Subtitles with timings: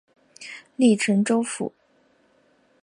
[0.77, 1.71] 隶辰州府。